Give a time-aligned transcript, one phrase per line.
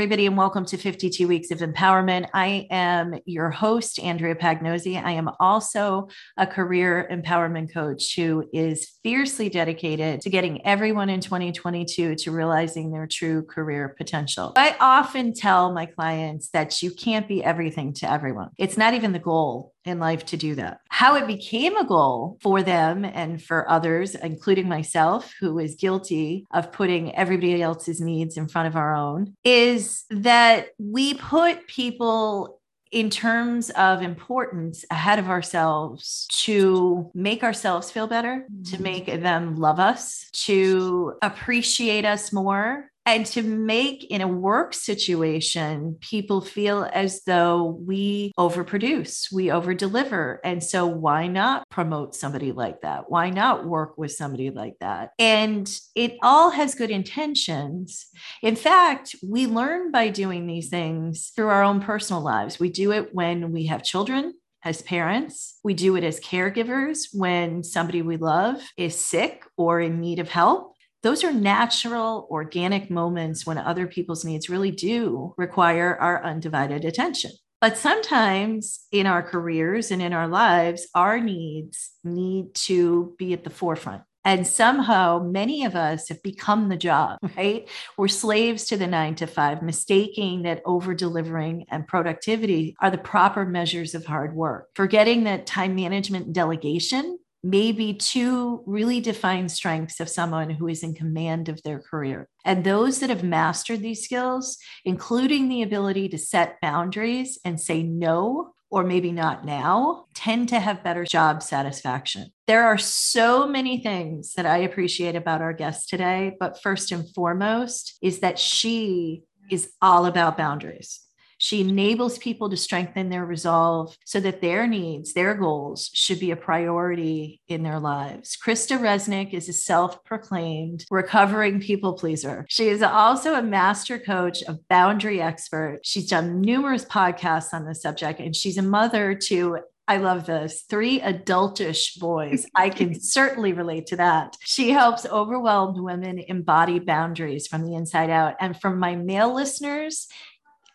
[0.00, 2.30] Everybody, and welcome to 52 Weeks of Empowerment.
[2.32, 4.96] I am your host, Andrea Pagnosi.
[4.96, 6.08] I am also
[6.38, 12.90] a career empowerment coach who is fiercely dedicated to getting everyone in 2022 to realizing
[12.90, 14.54] their true career potential.
[14.56, 19.12] I often tell my clients that you can't be everything to everyone, it's not even
[19.12, 20.80] the goal in life to do that.
[20.88, 26.46] How it became a goal for them and for others, including myself, who is guilty
[26.52, 32.60] of putting everybody else's needs in front of our own, is that we put people
[32.90, 38.82] in terms of importance ahead of ourselves to make ourselves feel better, to mm-hmm.
[38.82, 45.96] make them love us, to appreciate us more, and to make in a work situation
[46.00, 50.38] people feel as though we overproduce we overdeliver.
[50.44, 53.10] And so why not promote somebody like that?
[53.10, 55.10] Why not work with somebody like that?
[55.18, 58.06] And it all has good intentions.
[58.42, 62.60] In fact we learn by doing these things through our own personal lives.
[62.60, 65.58] We do it when we have children as parents.
[65.64, 70.28] We do it as caregivers when somebody we love is sick or in need of
[70.28, 76.84] help those are natural, organic moments when other people's needs really do require our undivided
[76.84, 77.30] attention.
[77.60, 83.44] But sometimes in our careers and in our lives, our needs need to be at
[83.44, 84.02] the forefront.
[84.24, 87.68] And somehow many of us have become the job, right?
[87.96, 92.98] We're slaves to the nine to five, mistaking that over delivering and productivity are the
[92.98, 99.50] proper measures of hard work, forgetting that time management and delegation maybe two really defined
[99.50, 102.28] strengths of someone who is in command of their career.
[102.44, 107.82] And those that have mastered these skills, including the ability to set boundaries and say
[107.82, 112.26] no or maybe not now, tend to have better job satisfaction.
[112.46, 117.08] There are so many things that I appreciate about our guest today, but first and
[117.12, 121.00] foremost is that she is all about boundaries.
[121.40, 126.30] She enables people to strengthen their resolve so that their needs, their goals should be
[126.30, 128.36] a priority in their lives.
[128.36, 132.44] Krista Resnick is a self proclaimed recovering people pleaser.
[132.50, 135.80] She is also a master coach, a boundary expert.
[135.82, 140.62] She's done numerous podcasts on this subject, and she's a mother to I love this.
[140.70, 142.46] Three adultish boys.
[142.54, 144.36] I can certainly relate to that.
[144.44, 148.36] She helps overwhelmed women embody boundaries from the inside out.
[148.38, 150.06] And from my male listeners,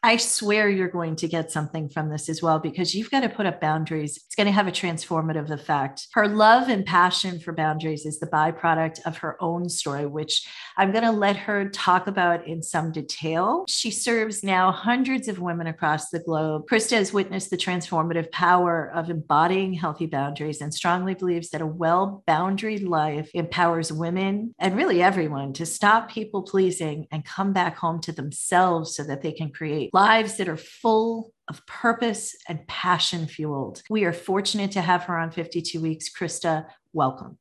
[0.05, 3.27] I swear you're going to get something from this as well because you've got to
[3.27, 4.17] put up boundaries.
[4.17, 6.09] It's going to have a transformative effect.
[6.13, 10.91] Her love and passion for boundaries is the byproduct of her own story, which I'm
[10.91, 13.65] going to let her talk about in some detail.
[13.67, 16.67] She serves now hundreds of women across the globe.
[16.69, 21.65] Krista has witnessed the transformative power of embodying healthy boundaries and strongly believes that a
[21.65, 27.75] well boundaried life empowers women and really everyone to stop people pleasing and come back
[27.75, 32.67] home to themselves so that they can create lives that are full of purpose and
[32.67, 33.81] passion fueled.
[33.89, 36.09] We are fortunate to have her on 52 Weeks.
[36.13, 37.37] Krista, welcome.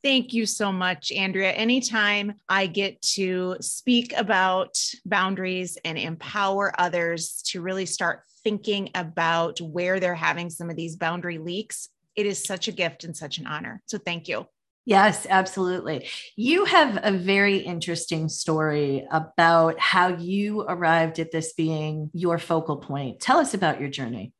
[0.00, 1.50] Thank you so much, Andrea.
[1.50, 9.60] Anytime I get to speak about boundaries and empower others to really start thinking about
[9.60, 13.38] where they're having some of these boundary leaks, it is such a gift and such
[13.38, 13.82] an honor.
[13.86, 14.46] So thank you.
[14.90, 16.08] Yes, absolutely.
[16.34, 22.78] You have a very interesting story about how you arrived at this being your focal
[22.78, 23.20] point.
[23.20, 24.32] Tell us about your journey.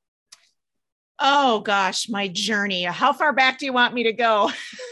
[1.21, 2.83] Oh gosh, my journey.
[2.83, 4.51] How far back do you want me to go?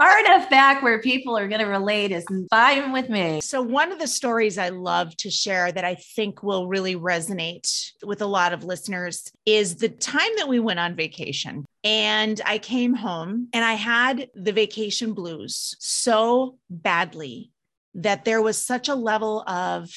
[0.00, 3.38] far enough back where people are going to relate is fine with me.
[3.42, 7.90] So, one of the stories I love to share that I think will really resonate
[8.02, 11.66] with a lot of listeners is the time that we went on vacation.
[11.84, 17.50] And I came home and I had the vacation blues so badly
[17.94, 19.90] that there was such a level of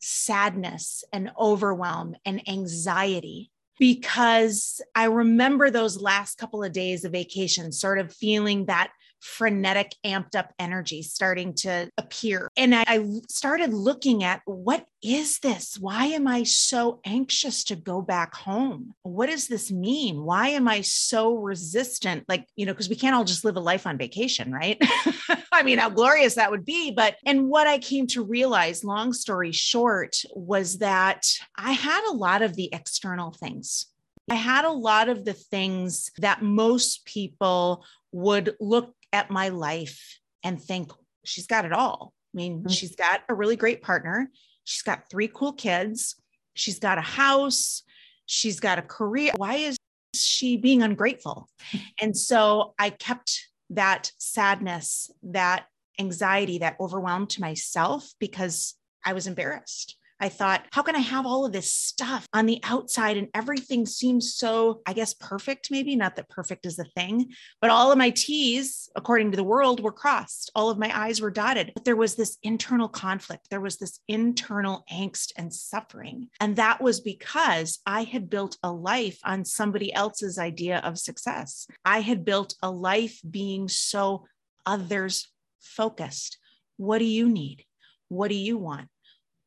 [0.00, 7.72] sadness and overwhelm and anxiety because I remember those last couple of days of vacation,
[7.72, 8.90] sort of feeling that
[9.22, 12.48] frenetic, amped up energy starting to appear.
[12.56, 15.78] And I, I started looking at what is this?
[15.78, 18.94] Why am I so anxious to go back home?
[19.02, 20.22] What does this mean?
[20.22, 22.24] Why am I so resistant?
[22.28, 24.80] Like, you know, because we can't all just live a life on vacation, right?
[25.52, 26.90] I mean, how glorious that would be.
[26.90, 31.26] But, and what I came to realize, long story short, was that
[31.56, 33.86] I had a lot of the external things.
[34.30, 40.18] I had a lot of the things that most people would look at my life
[40.42, 40.90] and think
[41.24, 42.12] she's got it all.
[42.34, 42.68] I mean, mm-hmm.
[42.68, 44.30] she's got a really great partner.
[44.64, 46.16] She's got three cool kids.
[46.54, 47.82] She's got a house.
[48.26, 49.32] She's got a career.
[49.36, 49.76] Why is
[50.14, 51.48] she being ungrateful?
[52.00, 55.66] And so I kept that sadness, that
[55.98, 58.74] anxiety, that overwhelm to myself because
[59.04, 59.96] I was embarrassed.
[60.22, 63.86] I thought, how can I have all of this stuff on the outside and everything
[63.86, 67.98] seems so, I guess, perfect, maybe not that perfect is the thing, but all of
[67.98, 70.52] my T's, according to the world, were crossed.
[70.54, 71.72] All of my I's were dotted.
[71.74, 76.28] But there was this internal conflict, there was this internal angst and suffering.
[76.38, 81.66] And that was because I had built a life on somebody else's idea of success.
[81.84, 84.26] I had built a life being so
[84.64, 85.28] others
[85.60, 86.38] focused.
[86.76, 87.64] What do you need?
[88.08, 88.86] What do you want?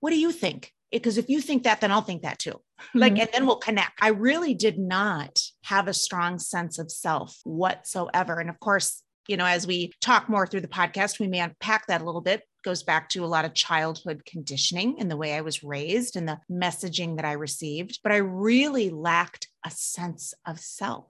[0.05, 0.71] What do you think?
[0.91, 2.51] Because if you think that, then I'll think that too.
[2.51, 2.99] Mm-hmm.
[2.99, 3.93] Like, and then we'll connect.
[3.99, 8.39] I really did not have a strong sense of self whatsoever.
[8.39, 11.87] And of course, you know, as we talk more through the podcast, we may unpack
[11.87, 12.43] that a little bit.
[12.63, 16.29] Goes back to a lot of childhood conditioning and the way I was raised and
[16.29, 18.01] the messaging that I received.
[18.03, 21.07] But I really lacked a sense of self.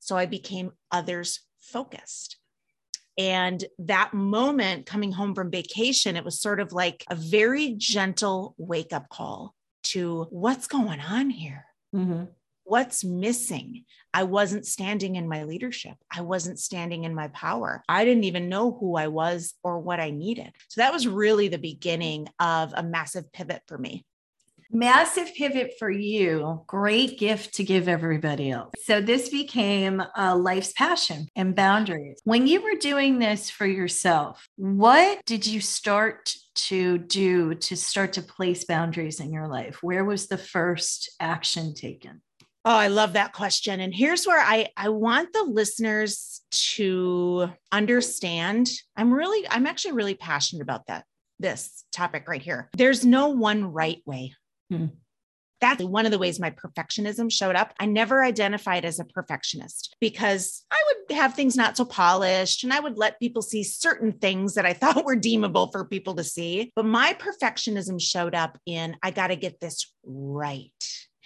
[0.00, 2.36] So I became others focused.
[3.18, 8.54] And that moment coming home from vacation, it was sort of like a very gentle
[8.56, 9.54] wake up call
[9.84, 11.66] to what's going on here?
[11.94, 12.24] Mm-hmm.
[12.62, 13.84] What's missing?
[14.14, 15.94] I wasn't standing in my leadership.
[16.14, 17.82] I wasn't standing in my power.
[17.88, 20.52] I didn't even know who I was or what I needed.
[20.68, 24.04] So that was really the beginning of a massive pivot for me.
[24.70, 26.62] Massive pivot for you.
[26.66, 28.72] Great gift to give everybody else.
[28.84, 32.20] So, this became a life's passion and boundaries.
[32.24, 38.12] When you were doing this for yourself, what did you start to do to start
[38.14, 39.78] to place boundaries in your life?
[39.82, 42.20] Where was the first action taken?
[42.64, 43.80] Oh, I love that question.
[43.80, 48.68] And here's where I, I want the listeners to understand.
[48.96, 51.06] I'm really, I'm actually really passionate about that,
[51.38, 52.68] this topic right here.
[52.76, 54.34] There's no one right way.
[54.70, 54.86] Hmm.
[55.60, 57.74] That's one of the ways my perfectionism showed up.
[57.80, 62.72] I never identified as a perfectionist because I would have things not so polished and
[62.72, 66.24] I would let people see certain things that I thought were deemable for people to
[66.24, 66.72] see.
[66.76, 70.72] But my perfectionism showed up in I got to get this right.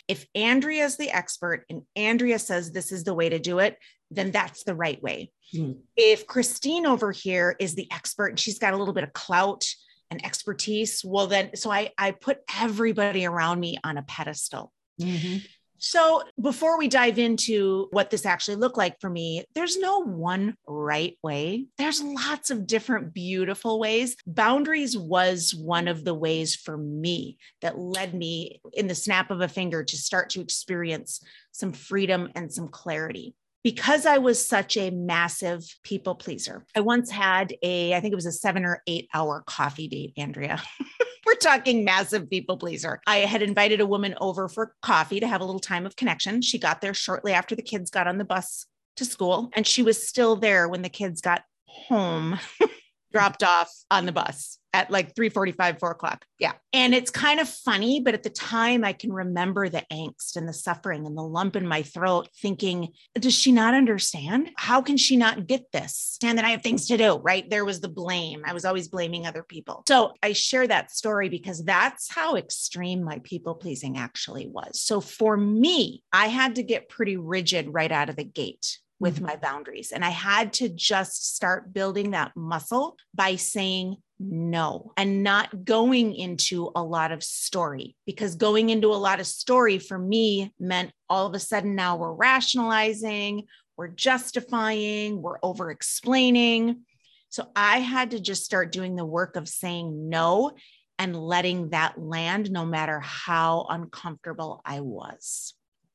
[0.09, 3.77] If Andrea is the expert and Andrea says this is the way to do it,
[4.11, 5.31] then that's the right way.
[5.55, 5.73] Hmm.
[5.97, 9.65] If Christine over here is the expert and she's got a little bit of clout
[10.13, 14.71] and expertise well then so i i put everybody around me on a pedestal.
[15.01, 15.39] Mm-hmm.
[15.79, 20.55] so before we dive into what this actually looked like for me there's no one
[20.67, 21.67] right way.
[21.79, 24.17] There's lots of different beautiful ways.
[24.27, 29.41] Boundaries was one of the ways for me that led me in the snap of
[29.41, 31.21] a finger to start to experience
[31.53, 37.11] some freedom and some clarity because I was such a massive people pleaser, I once
[37.11, 40.63] had a, I think it was a seven or eight hour coffee date, Andrea.
[41.27, 43.01] We're talking massive people pleaser.
[43.07, 46.43] I had invited a woman over for coffee to have a little time of connection.
[46.43, 48.67] She got there shortly after the kids got on the bus
[48.97, 52.39] to school, and she was still there when the kids got home,
[53.13, 56.25] dropped off on the bus at like 3:45, 4 o'clock.
[56.39, 56.53] Yeah.
[56.73, 60.49] And it's kind of funny, but at the time I can remember the angst and
[60.49, 64.51] the suffering and the lump in my throat, thinking, does she not understand?
[64.57, 66.19] How can she not get this?
[66.23, 67.49] And then I have things to do, right?
[67.49, 68.43] There was the blame.
[68.47, 69.85] I was always blaming other people.
[69.87, 74.81] So I share that story because that's how extreme my people pleasing actually was.
[74.81, 79.17] So for me, I had to get pretty rigid right out of the gate with
[79.17, 79.27] mm-hmm.
[79.27, 79.93] my boundaries.
[79.93, 83.97] And I had to just start building that muscle by saying
[84.31, 89.27] no and not going into a lot of story because going into a lot of
[89.27, 95.71] story for me meant all of a sudden now we're rationalizing, we're justifying, we're over
[95.71, 96.83] explaining.
[97.29, 100.53] So I had to just start doing the work of saying no
[100.99, 105.55] and letting that land no matter how uncomfortable I was.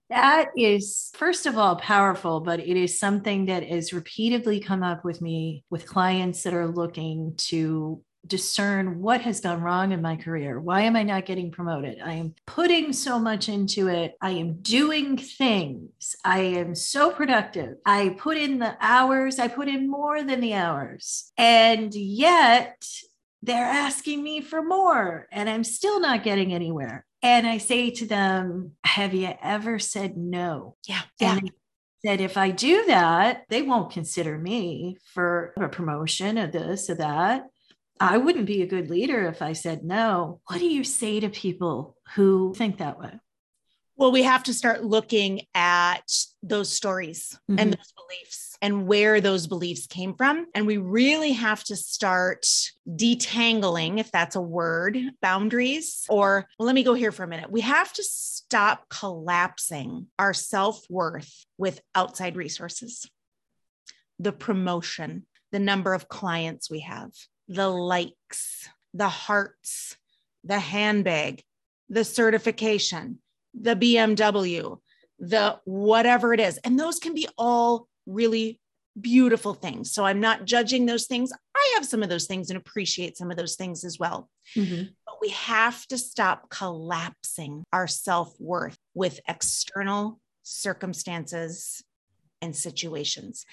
[0.10, 5.04] That is, first of all, powerful, but it is something that has repeatedly come up
[5.04, 10.16] with me with clients that are looking to discern what has gone wrong in my
[10.16, 10.60] career.
[10.60, 12.00] Why am I not getting promoted?
[12.04, 14.16] I am putting so much into it.
[14.22, 16.16] I am doing things.
[16.24, 17.78] I am so productive.
[17.86, 21.32] I put in the hours, I put in more than the hours.
[21.38, 22.86] And yet,
[23.44, 27.06] they're asking me for more, and I'm still not getting anywhere.
[27.22, 30.76] And I say to them, Have you ever said no?
[30.88, 31.02] Yeah.
[31.20, 31.40] Yeah.
[32.06, 36.96] Said, if I do that, they won't consider me for a promotion of this or
[36.96, 37.48] that.
[38.00, 40.42] I wouldn't be a good leader if I said no.
[40.48, 43.20] What do you say to people who think that way?
[43.98, 46.08] Well, we have to start looking at
[46.44, 47.60] those stories mm-hmm.
[47.60, 50.46] and those beliefs and where those beliefs came from.
[50.54, 52.48] And we really have to start
[52.88, 56.06] detangling, if that's a word, boundaries.
[56.10, 57.52] Or well, let me go here for a minute.
[57.52, 63.10] We have to stop collapsing our self worth with outside resources,
[64.20, 67.10] the promotion, the number of clients we have,
[67.48, 69.98] the likes, the hearts,
[70.44, 71.44] the handbag,
[71.90, 73.20] the certification,
[73.54, 74.78] the BMW,
[75.20, 76.58] the whatever it is.
[76.60, 78.60] And those can be all really
[79.00, 79.92] beautiful things.
[79.92, 81.32] So I'm not judging those things.
[81.56, 84.30] I have some of those things and appreciate some of those things as well.
[84.56, 84.90] Mm-hmm.
[85.06, 91.84] But we have to stop collapsing our self worth with external circumstances
[92.42, 93.46] and situations.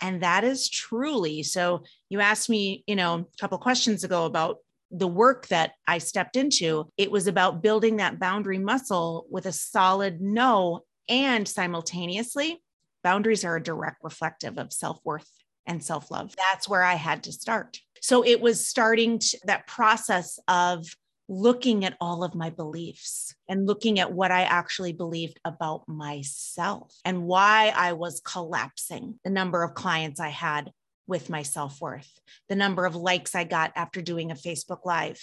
[0.00, 1.84] And that is truly so.
[2.08, 4.58] You asked me, you know, a couple questions ago about
[4.90, 6.88] the work that I stepped into.
[6.96, 12.62] It was about building that boundary muscle with a solid no and simultaneously
[13.02, 15.30] boundaries are a direct reflective of self-worth
[15.66, 20.38] and self-love that's where i had to start so it was starting to, that process
[20.48, 20.86] of
[21.28, 26.94] looking at all of my beliefs and looking at what I actually believed about myself
[27.04, 30.72] and why I was collapsing the number of clients I had
[31.06, 32.10] with my self worth,
[32.48, 35.20] the number of likes I got after doing a Facebook Live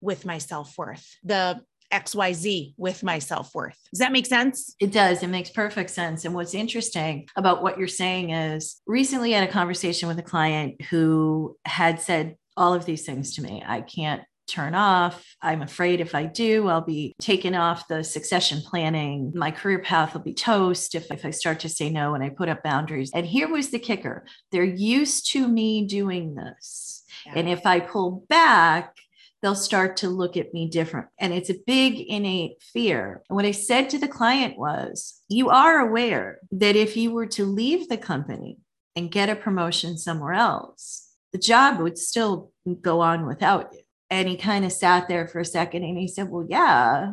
[0.00, 1.60] with my self worth, the
[1.92, 3.78] XYZ with my self worth.
[3.92, 4.74] Does that make sense?
[4.80, 5.22] It does.
[5.22, 6.24] It makes perfect sense.
[6.24, 10.22] And what's interesting about what you're saying is recently I had a conversation with a
[10.22, 13.62] client who had said all of these things to me.
[13.66, 15.24] I can't turn off.
[15.40, 19.32] I'm afraid if I do, I'll be taken off the succession planning.
[19.34, 22.30] My career path will be toast if, if I start to say no and I
[22.30, 23.10] put up boundaries.
[23.14, 27.04] And here was the kicker they're used to me doing this.
[27.26, 27.32] Yeah.
[27.36, 28.96] And if I pull back,
[29.42, 31.08] they'll start to look at me different.
[31.18, 33.22] And it's a big innate fear.
[33.28, 37.26] And what I said to the client was, You are aware that if you were
[37.26, 38.58] to leave the company
[38.96, 43.80] and get a promotion somewhere else, the job would still go on without you.
[44.10, 47.12] And he kind of sat there for a second and he said, Well, yeah,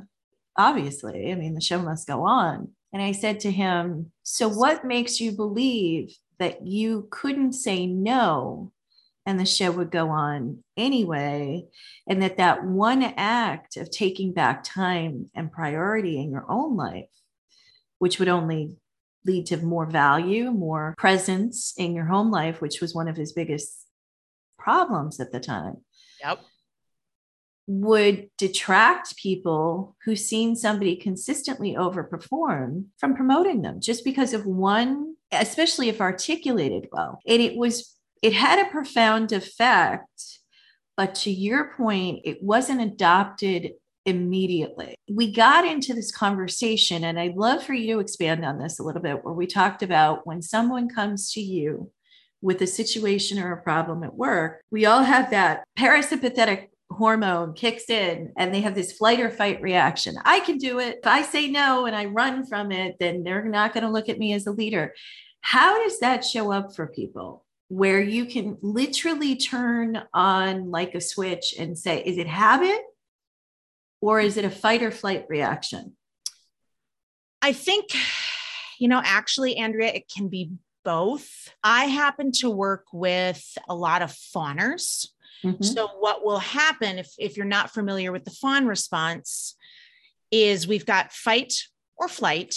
[0.57, 1.31] obviously.
[1.31, 2.69] I mean, the show must go on.
[2.91, 8.71] And I said to him, So what makes you believe that you couldn't say no
[9.27, 11.65] and the show would go on anyway
[12.07, 17.09] and that that one act of taking back time and priority in your own life
[17.99, 18.77] which would only
[19.25, 23.33] lead to more value more presence in your home life which was one of his
[23.33, 23.85] biggest
[24.57, 25.75] problems at the time
[26.23, 26.39] yep
[27.67, 35.13] would detract people who've seen somebody consistently overperform from promoting them just because of one
[35.33, 40.39] especially if articulated well and it was it had a profound effect.
[40.95, 43.73] But to your point, it wasn't adopted
[44.05, 44.95] immediately.
[45.09, 48.83] We got into this conversation, and I'd love for you to expand on this a
[48.83, 51.91] little bit, where we talked about when someone comes to you
[52.41, 57.89] with a situation or a problem at work, we all have that parasympathetic hormone kicks
[57.89, 60.15] in and they have this flight or fight reaction.
[60.23, 60.99] I can do it.
[61.01, 64.09] If I say no and I run from it, then they're not going to look
[64.09, 64.93] at me as a leader.
[65.41, 67.45] How does that show up for people?
[67.69, 72.81] where you can literally turn on like a switch and say, is it habit
[74.01, 75.95] or is it a fight or flight reaction?
[77.41, 77.89] I think,
[78.79, 80.51] you know, actually, Andrea, it can be
[80.83, 81.49] both.
[81.63, 85.13] I happen to work with a lot of fawners.
[85.43, 85.63] Mm-hmm.
[85.63, 89.55] So, what will happen if, if you're not familiar with the fawn response
[90.31, 91.53] is we've got fight
[91.97, 92.55] or flight,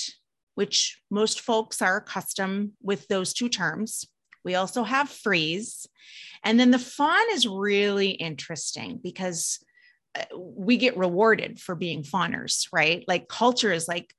[0.55, 4.05] which most folks are accustomed with those two terms.
[4.45, 5.87] We also have freeze.
[6.45, 9.59] And then the fawn is really interesting because
[10.19, 13.05] uh, we get rewarded for being fawners, right?
[13.07, 14.15] Like culture is like,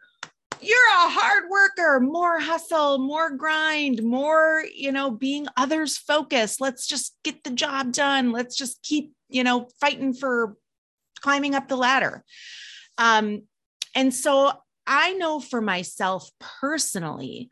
[0.62, 6.62] you're a hard worker, more hustle, more grind, more, you know, being others focused.
[6.62, 8.32] Let's just get the job done.
[8.32, 10.56] Let's just keep, you know, fighting for
[11.22, 12.24] climbing up the ladder.
[12.98, 13.44] Um,
[13.96, 14.52] and so
[14.86, 17.50] I know for myself personally,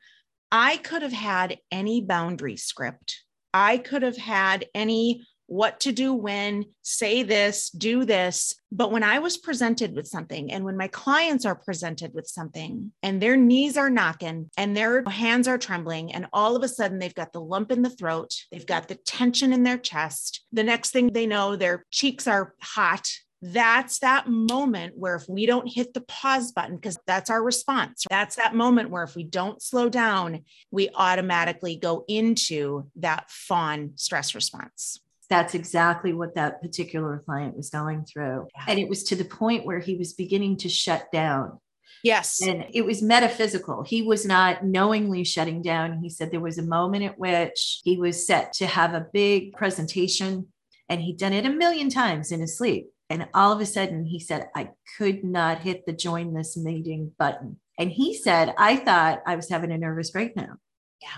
[0.51, 3.23] I could have had any boundary script.
[3.53, 8.55] I could have had any what to do when, say this, do this.
[8.71, 12.91] But when I was presented with something, and when my clients are presented with something,
[13.01, 16.99] and their knees are knocking and their hands are trembling, and all of a sudden
[16.99, 20.45] they've got the lump in the throat, they've got the tension in their chest.
[20.53, 23.09] The next thing they know, their cheeks are hot
[23.41, 28.05] that's that moment where if we don't hit the pause button, because that's our response,
[28.09, 33.91] that's that moment where if we don't slow down, we automatically go into that fawn
[33.95, 34.99] stress response.
[35.29, 38.47] That's exactly what that particular client was going through.
[38.55, 38.63] Yeah.
[38.67, 41.59] And it was to the point where he was beginning to shut down.
[42.03, 42.41] Yes.
[42.41, 43.83] And it was metaphysical.
[43.83, 46.01] He was not knowingly shutting down.
[46.01, 49.53] He said there was a moment at which he was set to have a big
[49.53, 50.47] presentation
[50.87, 54.05] and he'd done it a million times in his sleep and all of a sudden,
[54.05, 57.59] he said, I could not hit the join this meeting button.
[57.77, 60.59] And he said, I thought I was having a nervous breakdown.
[61.01, 61.17] Yeah.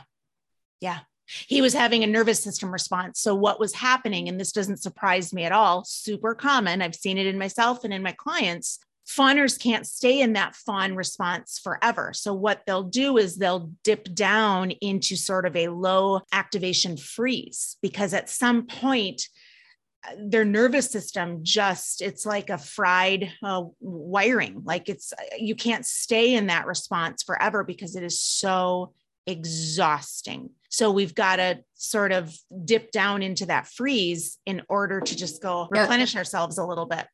[0.79, 0.99] Yeah.
[1.47, 3.19] He was having a nervous system response.
[3.19, 6.81] So, what was happening, and this doesn't surprise me at all, super common.
[6.81, 8.79] I've seen it in myself and in my clients.
[9.05, 12.13] fawners can't stay in that fawn response forever.
[12.13, 17.77] So, what they'll do is they'll dip down into sort of a low activation freeze
[17.81, 19.27] because at some point,
[20.17, 26.33] their nervous system just it's like a fried uh, wiring like it's you can't stay
[26.33, 28.93] in that response forever because it is so
[29.27, 32.33] exhausting so we've got to sort of
[32.65, 37.05] dip down into that freeze in order to just go replenish ourselves a little bit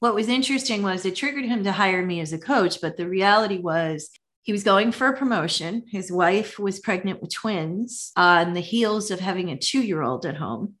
[0.00, 3.08] what was interesting was it triggered him to hire me as a coach, but the
[3.08, 4.10] reality was
[4.42, 5.84] he was going for a promotion.
[5.90, 10.26] His wife was pregnant with twins on the heels of having a two year old
[10.26, 10.74] at home.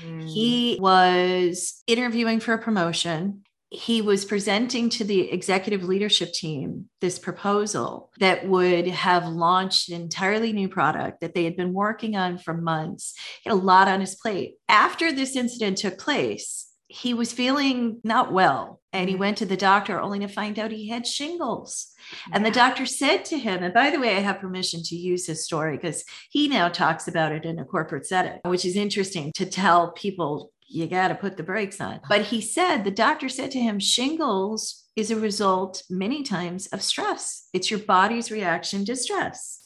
[0.00, 0.28] Mm.
[0.28, 3.42] He was interviewing for a promotion.
[3.70, 10.00] He was presenting to the executive leadership team this proposal that would have launched an
[10.00, 13.14] entirely new product that they had been working on for months.
[13.42, 14.54] He had a lot on his plate.
[14.68, 19.20] After this incident took place, he was feeling not well and he mm-hmm.
[19.20, 21.88] went to the doctor only to find out he had shingles.
[22.10, 22.36] Yeah.
[22.36, 25.26] And the doctor said to him, and by the way, I have permission to use
[25.26, 29.32] his story because he now talks about it in a corporate setting, which is interesting
[29.34, 31.94] to tell people you got to put the brakes on.
[31.94, 32.06] Uh-huh.
[32.08, 36.82] But he said, the doctor said to him, shingles is a result many times of
[36.82, 39.64] stress, it's your body's reaction to stress.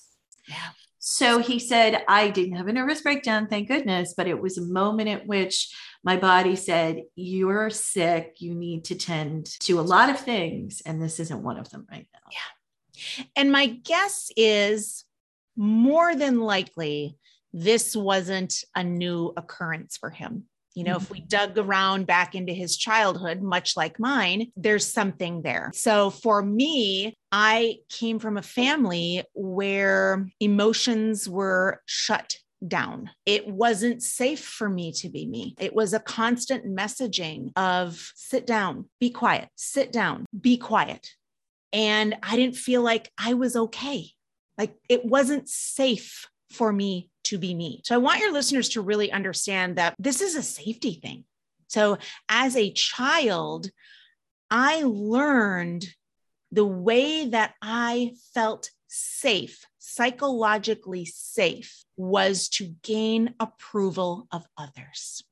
[0.48, 0.70] Yeah.
[1.04, 4.62] So he said, I didn't have a nervous breakdown, thank goodness, but it was a
[4.62, 8.36] moment at which my body said, You're sick.
[8.38, 10.82] You need to tend to a lot of things.
[10.84, 12.20] And this isn't one of them right now.
[12.30, 13.24] Yeah.
[13.36, 15.04] And my guess is
[15.56, 17.18] more than likely,
[17.52, 20.44] this wasn't a new occurrence for him.
[20.74, 21.04] You know, mm-hmm.
[21.04, 25.70] if we dug around back into his childhood, much like mine, there's something there.
[25.74, 33.10] So for me, I came from a family where emotions were shut down.
[33.26, 35.54] It wasn't safe for me to be me.
[35.58, 41.10] It was a constant messaging of sit down, be quiet, sit down, be quiet.
[41.72, 44.10] And I didn't feel like I was okay.
[44.58, 47.80] Like it wasn't safe for me to be me.
[47.84, 51.24] So I want your listeners to really understand that this is a safety thing.
[51.68, 53.70] So as a child,
[54.50, 55.86] I learned
[56.50, 65.24] the way that I felt safe, psychologically safe, was to gain approval of others,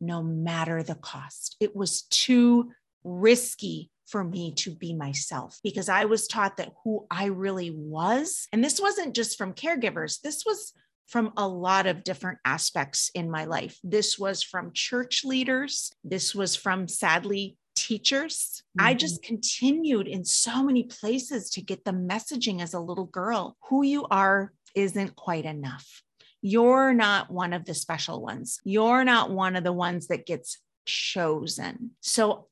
[0.00, 1.56] no matter the cost.
[1.60, 2.72] It was too
[3.04, 8.48] risky for me to be myself because I was taught that who I really was,
[8.52, 10.72] and this wasn't just from caregivers, this was
[11.06, 13.78] from a lot of different aspects in my life.
[13.84, 18.62] This was from church leaders, this was from sadly teachers.
[18.78, 18.86] Mm-hmm.
[18.88, 23.56] I just continued in so many places to get the messaging as a little girl
[23.68, 26.02] who you are isn't quite enough.
[26.42, 28.60] You're not one of the special ones.
[28.64, 31.92] You're not one of the ones that gets chosen.
[32.00, 32.48] So,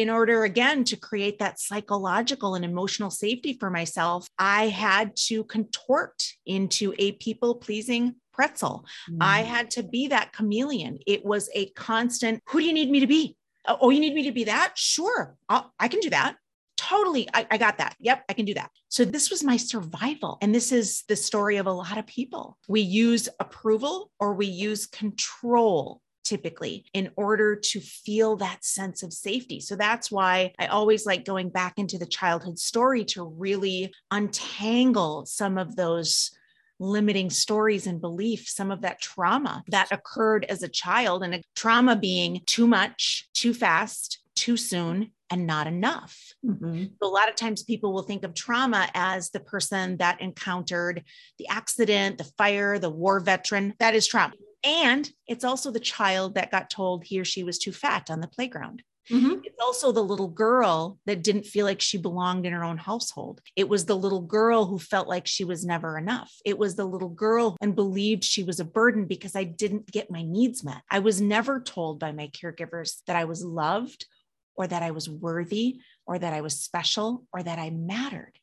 [0.00, 5.44] in order again to create that psychological and emotional safety for myself, I had to
[5.44, 8.86] contort into a people pleasing pretzel.
[9.10, 9.18] Mm.
[9.20, 11.00] I had to be that chameleon.
[11.06, 13.36] It was a constant, who do you need me to be?
[13.68, 14.72] Oh, you need me to be that?
[14.74, 16.36] Sure, I'll, I can do that.
[16.78, 17.28] Totally.
[17.34, 17.94] I, I got that.
[18.00, 18.70] Yep, I can do that.
[18.88, 20.38] So, this was my survival.
[20.40, 22.56] And this is the story of a lot of people.
[22.68, 29.12] We use approval or we use control typically in order to feel that sense of
[29.12, 29.58] safety.
[29.58, 35.26] So that's why I always like going back into the childhood story to really untangle
[35.26, 36.30] some of those
[36.78, 41.42] limiting stories and beliefs, some of that trauma that occurred as a child, and a
[41.56, 46.32] trauma being too much, too fast, too soon, and not enough.
[46.46, 46.84] Mm-hmm.
[47.02, 51.04] a lot of times people will think of trauma as the person that encountered
[51.38, 53.74] the accident, the fire, the war veteran.
[53.80, 54.34] That is trauma.
[54.62, 58.20] And it's also the child that got told he or she was too fat on
[58.20, 58.82] the playground.
[59.10, 59.40] Mm-hmm.
[59.42, 63.40] It's also the little girl that didn't feel like she belonged in her own household.
[63.56, 66.32] It was the little girl who felt like she was never enough.
[66.44, 70.10] It was the little girl and believed she was a burden because I didn't get
[70.10, 70.82] my needs met.
[70.90, 74.06] I was never told by my caregivers that I was loved
[74.54, 78.38] or that I was worthy or that I was special or that I mattered.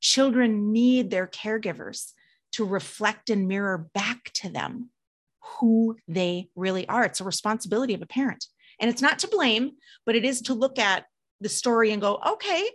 [0.00, 2.12] Children need their caregivers
[2.52, 4.90] to reflect and mirror back to them
[5.58, 7.04] who they really are.
[7.04, 8.46] It's a responsibility of a parent.
[8.80, 9.72] And it's not to blame,
[10.06, 11.04] but it is to look at
[11.40, 12.68] the story and go, okay,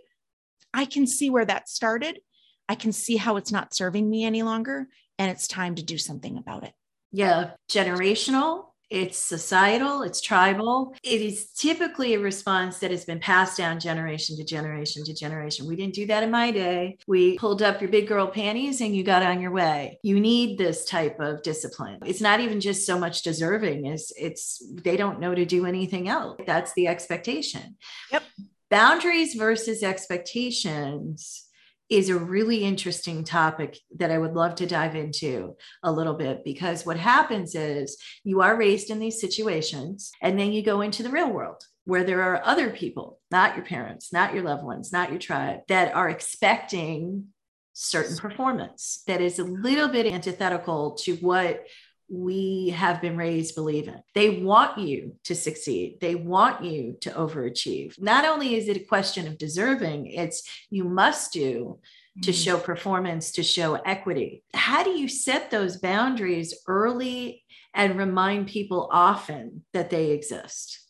[0.72, 2.20] I can see where that started.
[2.68, 4.88] I can see how it's not serving me any longer.
[5.18, 6.72] And it's time to do something about it.
[7.12, 7.50] Yeah.
[7.70, 10.94] Generational, it's societal, it's tribal.
[11.02, 15.66] It is typically a response that has been passed down generation to generation to generation.
[15.66, 16.98] We didn't do that in my day.
[17.06, 19.98] We pulled up your big girl panties and you got on your way.
[20.02, 21.98] You need this type of discipline.
[22.06, 26.08] It's not even just so much deserving, is it's they don't know to do anything
[26.08, 26.40] else.
[26.46, 27.76] That's the expectation.
[28.12, 28.22] Yep
[28.68, 31.45] boundaries versus expectations
[31.88, 36.44] is a really interesting topic that I would love to dive into a little bit
[36.44, 41.02] because what happens is you are raised in these situations and then you go into
[41.02, 44.92] the real world where there are other people, not your parents, not your loved ones,
[44.92, 47.26] not your tribe, that are expecting
[47.72, 51.64] certain performance that is a little bit antithetical to what
[52.08, 54.00] we have been raised believing.
[54.14, 55.98] They want you to succeed.
[56.00, 58.00] They want you to overachieve.
[58.00, 61.78] Not only is it a question of deserving, it's you must do
[62.22, 62.40] to mm-hmm.
[62.40, 64.42] show performance, to show equity.
[64.54, 70.80] How do you set those boundaries early and remind people often that they exist?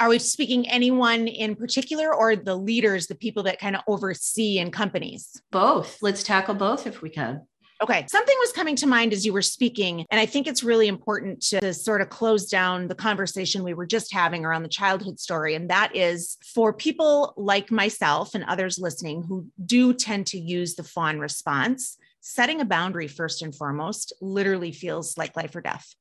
[0.00, 4.58] Are we speaking anyone in particular or the leaders, the people that kind of oversee
[4.58, 5.42] in companies?
[5.50, 5.98] Both.
[6.02, 7.46] Let's tackle both if we can.
[7.80, 8.06] Okay.
[8.08, 10.04] Something was coming to mind as you were speaking.
[10.10, 13.86] And I think it's really important to, sort of close down the conversation we were
[13.86, 15.54] just having around the childhood story.
[15.54, 20.74] And that is for people like myself and others listening who do tend to use
[20.74, 25.94] the fawn response setting a boundary first and foremost literally feels like life or death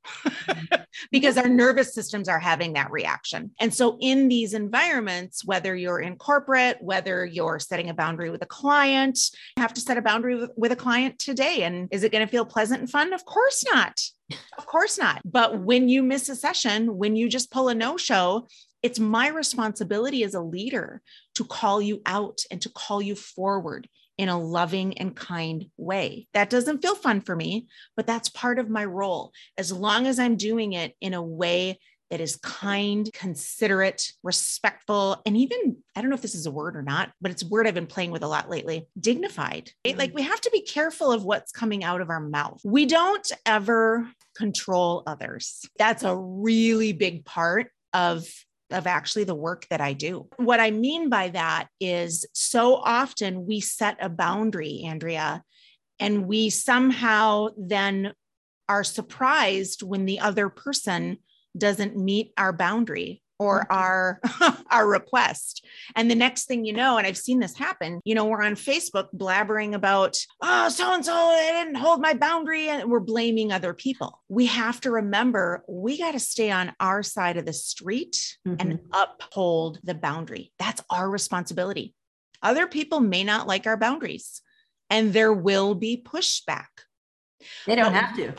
[1.12, 3.50] because our nervous systems are having that reaction.
[3.62, 8.42] And so, in these environments, whether you're in corporate, whether you're setting a boundary with
[8.42, 9.18] a client,
[9.56, 11.64] you have to set a boundary with, with a client today.
[11.64, 13.14] And is it going to feel pleasant and fun?
[13.14, 14.02] Of course not.
[14.58, 15.22] Of course not.
[15.24, 18.50] But when you miss a session, when you just pull a no show,
[18.84, 21.02] it's my responsibility as a leader
[21.36, 26.28] to call you out and to call you forward in a loving and kind way.
[26.34, 29.32] That doesn't feel fun for me, but that's part of my role.
[29.58, 35.36] As long as I'm doing it in a way that is kind, considerate, respectful, and
[35.36, 37.68] even, I don't know if this is a word or not, but it's a word
[37.68, 39.72] I've been playing with a lot lately dignified.
[39.86, 39.96] Right?
[39.96, 40.00] Mm.
[40.00, 42.62] Like we have to be careful of what's coming out of our mouth.
[42.64, 45.68] We don't ever control others.
[45.78, 48.26] That's a really big part of
[48.72, 50.28] of actually the work that I do.
[50.38, 55.44] What I mean by that is so often we set a boundary, Andrea,
[56.00, 58.14] and we somehow then
[58.70, 61.18] are surprised when the other person
[61.58, 64.20] doesn't meet our boundary or our
[64.72, 65.66] our request.
[65.96, 68.56] And the next thing you know and i've seen this happen you know we're on
[68.56, 73.52] facebook blabbering about oh so and so i didn't hold my boundary and we're blaming
[73.52, 74.22] other people.
[74.30, 78.56] We have to remember we got to stay on our side of the street mm-hmm.
[78.60, 80.52] and uphold the boundary.
[80.60, 81.96] That's our responsibility.
[82.44, 84.42] Other people may not like our boundaries
[84.90, 86.68] and there will be pushback.
[87.66, 88.34] They don't but have to.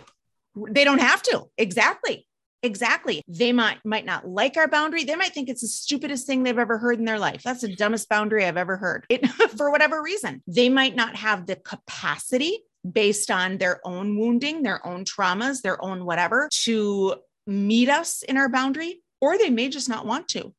[0.70, 1.44] they don't have to.
[1.56, 2.27] Exactly
[2.62, 3.22] Exactly.
[3.28, 5.04] They might might not like our boundary.
[5.04, 7.42] They might think it's the stupidest thing they've ever heard in their life.
[7.44, 9.06] That's the dumbest boundary I've ever heard.
[9.08, 10.42] It, for whatever reason.
[10.46, 12.58] They might not have the capacity
[12.90, 17.16] based on their own wounding, their own traumas, their own whatever to
[17.46, 20.54] meet us in our boundary or they may just not want to.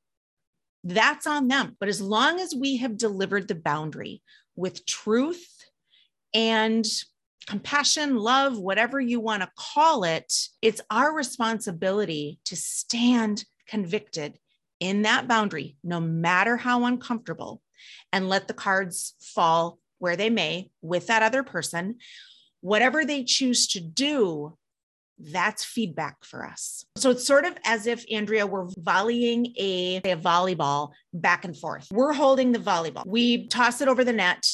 [0.83, 1.75] That's on them.
[1.79, 4.21] But as long as we have delivered the boundary
[4.55, 5.45] with truth
[6.33, 6.85] and
[7.49, 10.31] compassion, love, whatever you want to call it,
[10.61, 14.37] it's our responsibility to stand convicted
[14.79, 17.59] in that boundary, no matter how uncomfortable,
[18.13, 21.95] and let the cards fall where they may with that other person.
[22.61, 24.55] Whatever they choose to do,
[25.17, 26.85] that's feedback for us.
[26.97, 31.87] So it's sort of as if Andrea were volleying a, a volleyball back and forth.
[31.91, 33.07] We're holding the volleyball.
[33.07, 34.45] We toss it over the net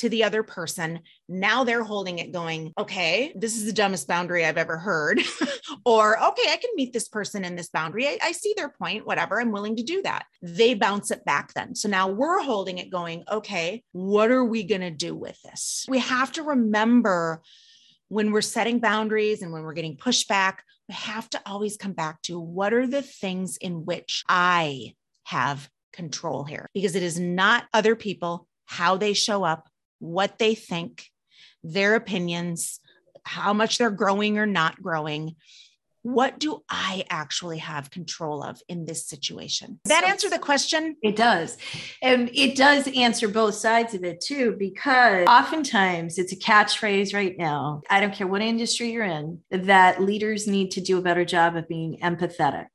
[0.00, 1.00] to the other person.
[1.28, 5.20] Now they're holding it going, okay, this is the dumbest boundary I've ever heard.
[5.84, 8.08] or, okay, I can meet this person in this boundary.
[8.08, 9.38] I, I, see their point, whatever.
[9.38, 10.24] I'm willing to do that.
[10.40, 11.74] They bounce it back then.
[11.74, 15.84] So now we're holding it going, okay, what are we going to do with this?
[15.86, 17.42] We have to remember
[18.08, 22.22] when we're setting boundaries and when we're getting pushback, we have to always come back
[22.22, 27.66] to what are the things in which I have control here because it is not
[27.74, 29.68] other people, how they show up,
[30.00, 31.06] what they think,
[31.62, 32.80] their opinions,
[33.22, 35.36] how much they're growing or not growing.
[36.02, 39.78] What do I actually have control of in this situation?
[39.84, 40.96] Does that answer the question?
[41.02, 41.58] It does.
[42.00, 47.36] And it does answer both sides of it too, because oftentimes it's a catchphrase right
[47.36, 47.82] now.
[47.90, 51.54] I don't care what industry you're in, that leaders need to do a better job
[51.54, 52.68] of being empathetic.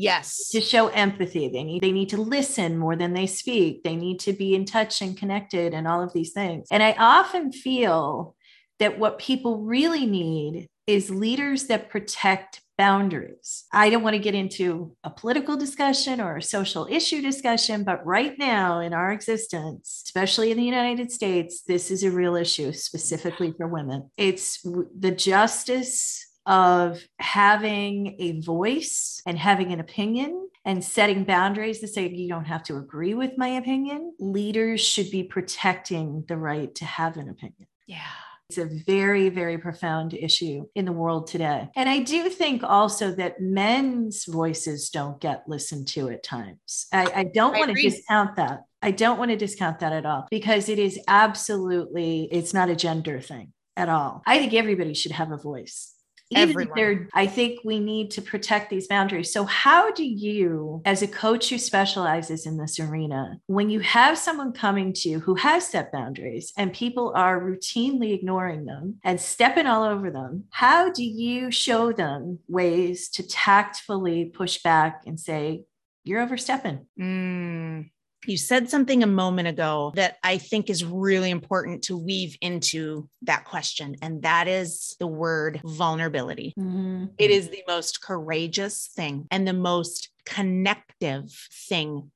[0.00, 0.48] Yes.
[0.50, 1.48] To show empathy.
[1.48, 3.82] They need they need to listen more than they speak.
[3.82, 6.68] They need to be in touch and connected and all of these things.
[6.70, 8.34] And I often feel
[8.78, 13.66] that what people really need is leaders that protect boundaries.
[13.74, 18.04] I don't want to get into a political discussion or a social issue discussion, but
[18.06, 22.72] right now in our existence, especially in the United States, this is a real issue
[22.72, 24.10] specifically for women.
[24.16, 31.88] It's the justice of having a voice and having an opinion and setting boundaries to
[31.88, 34.14] say you don't have to agree with my opinion.
[34.18, 37.66] Leaders should be protecting the right to have an opinion.
[37.86, 38.00] Yeah.
[38.48, 41.68] It's a very, very profound issue in the world today.
[41.76, 46.86] And I do think also that men's voices don't get listened to at times.
[46.92, 48.64] I, I don't want to discount that.
[48.82, 52.74] I don't want to discount that at all because it is absolutely, it's not a
[52.74, 54.22] gender thing at all.
[54.26, 55.94] I think everybody should have a voice
[56.34, 57.08] Everyone.
[57.12, 59.32] I think we need to protect these boundaries.
[59.32, 64.16] So, how do you, as a coach who specializes in this arena, when you have
[64.16, 69.20] someone coming to you who has set boundaries and people are routinely ignoring them and
[69.20, 75.18] stepping all over them, how do you show them ways to tactfully push back and
[75.18, 75.64] say,
[76.04, 76.86] you're overstepping?
[76.98, 77.90] Mm.
[78.26, 83.08] You said something a moment ago that I think is really important to weave into
[83.22, 86.52] that question, and that is the word vulnerability.
[86.58, 87.06] Mm-hmm.
[87.18, 91.30] It is the most courageous thing and the most connective
[91.68, 92.10] thing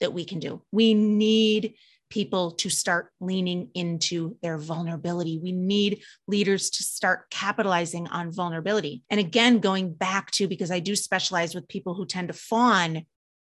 [0.00, 0.62] that we can do.
[0.70, 1.74] We need
[2.10, 5.38] people to start leaning into their vulnerability.
[5.42, 9.02] We need leaders to start capitalizing on vulnerability.
[9.10, 13.04] And again, going back to because I do specialize with people who tend to fawn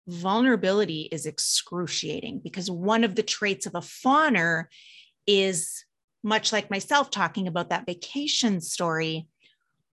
[0.07, 4.67] vulnerability is excruciating because one of the traits of a fawner
[5.27, 5.85] is
[6.23, 9.27] much like myself talking about that vacation story.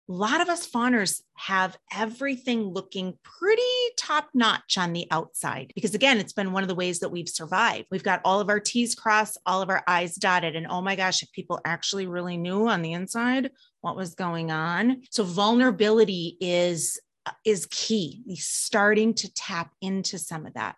[0.09, 3.61] A lot of us fawners have everything looking pretty
[3.97, 7.29] top notch on the outside because, again, it's been one of the ways that we've
[7.29, 7.85] survived.
[7.91, 10.55] We've got all of our T's crossed, all of our I's dotted.
[10.55, 14.51] And oh my gosh, if people actually really knew on the inside what was going
[14.51, 15.03] on.
[15.11, 16.99] So, vulnerability is
[17.45, 18.23] is key.
[18.35, 20.75] Starting to tap into some of that.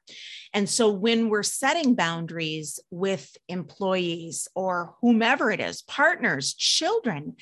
[0.54, 7.36] And so when we're setting boundaries with employees or whomever it is, partners, children,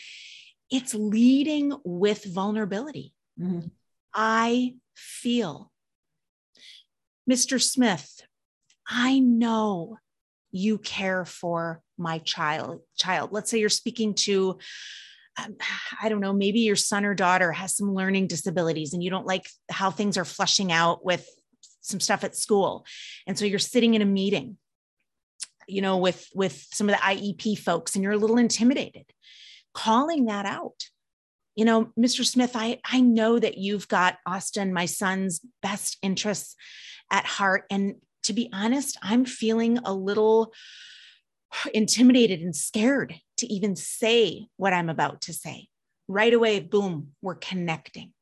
[0.69, 3.13] it's leading with vulnerability.
[3.39, 3.67] Mm-hmm.
[4.13, 5.71] I feel,
[7.29, 7.61] Mr.
[7.61, 8.21] Smith,
[8.87, 9.97] I know
[10.51, 14.57] you care for my child child let's say you're speaking to
[15.43, 15.55] Um,
[16.01, 19.25] I don't know, maybe your son or daughter has some learning disabilities and you don't
[19.25, 21.27] like how things are flushing out with
[21.81, 22.85] some stuff at school.
[23.27, 24.57] And so you're sitting in a meeting,
[25.67, 29.05] you know, with with some of the IEP folks and you're a little intimidated.
[29.73, 30.89] Calling that out.
[31.55, 32.25] You know, Mr.
[32.25, 36.55] Smith, I I know that you've got Austin, my son's best interests
[37.11, 40.53] at heart and to be honest, I'm feeling a little
[41.73, 45.67] intimidated and scared to even say what I'm about to say.
[46.07, 48.13] Right away, boom, we're connecting.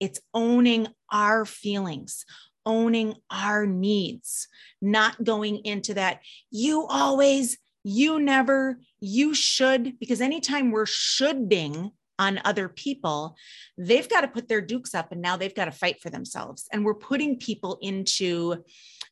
[0.00, 2.24] It's owning our feelings,
[2.64, 4.48] owning our needs,
[4.82, 12.40] not going into that, you always, you never, you should, because anytime we're shoulding on
[12.44, 13.36] other people,
[13.76, 16.66] they've got to put their dukes up and now they've got to fight for themselves.
[16.72, 18.64] And we're putting people into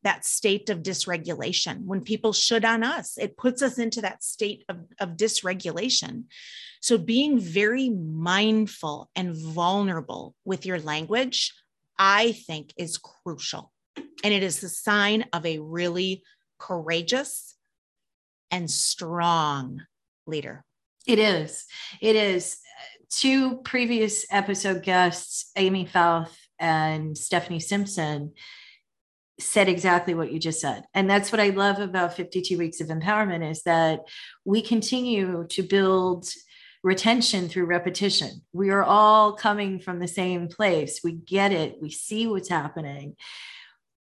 [0.03, 3.17] that state of dysregulation when people should on us.
[3.19, 6.25] It puts us into that state of, of dysregulation.
[6.81, 11.55] So being very mindful and vulnerable with your language,
[11.99, 13.73] I think is crucial.
[13.97, 16.23] And it is the sign of a really
[16.59, 17.57] courageous
[18.51, 19.83] and strong
[20.27, 20.64] leader.
[21.07, 21.67] It is.
[22.01, 22.59] It is
[23.11, 28.33] two previous episode guests, Amy Fouth and Stephanie Simpson,
[29.40, 30.85] said exactly what you just said.
[30.95, 34.01] And that's what I love about 52 weeks of empowerment is that
[34.45, 36.29] we continue to build
[36.83, 38.43] retention through repetition.
[38.53, 41.01] We are all coming from the same place.
[41.03, 41.79] We get it.
[41.81, 43.17] We see what's happening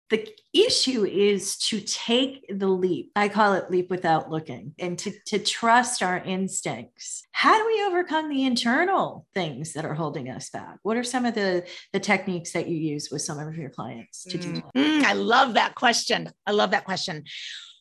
[0.09, 3.11] the issue is to take the leap.
[3.15, 7.25] I call it leap without looking and to, to trust our instincts.
[7.31, 10.77] How do we overcome the internal things that are holding us back?
[10.83, 14.23] What are some of the, the techniques that you use with some of your clients
[14.25, 14.73] to do that?
[14.75, 16.29] Mm, I love that question.
[16.45, 17.23] I love that question.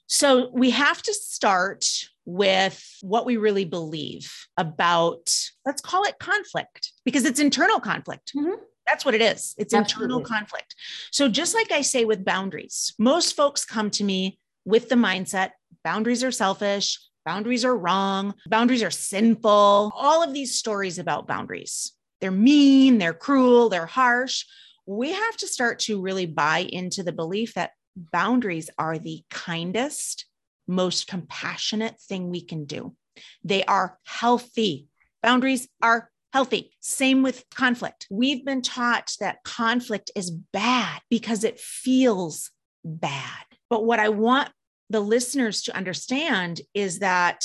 [0.06, 1.84] So we have to start
[2.24, 5.30] with what we really believe about,
[5.66, 8.32] let's call it conflict, because it's internal conflict.
[8.34, 8.62] Mm-hmm.
[8.87, 9.55] That's what it is.
[9.59, 10.14] It's Absolutely.
[10.14, 10.75] internal conflict.
[11.11, 15.51] So, just like I say with boundaries, most folks come to me with the mindset
[15.83, 21.92] boundaries are selfish, boundaries are wrong, boundaries are sinful, all of these stories about boundaries.
[22.20, 24.44] They're mean, they're cruel, they're harsh.
[24.87, 30.27] We have to start to really buy into the belief that boundaries are the kindest,
[30.66, 32.94] most compassionate thing we can do.
[33.42, 34.88] They are healthy.
[35.23, 36.73] Boundaries are healthy.
[36.81, 38.09] Same with conflict.
[38.11, 42.51] We've been taught that conflict is bad because it feels
[42.85, 43.44] bad.
[43.70, 44.51] But what I want
[44.90, 47.44] the listeners to understand is that